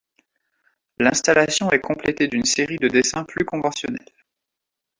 L'installation 0.97 1.69
est 1.71 1.79
complétée 1.79 2.27
d'une 2.27 2.43
série 2.43 2.77
de 2.77 2.87
dessins 2.87 3.23
plus 3.23 3.45
conventionnels. 3.45 3.99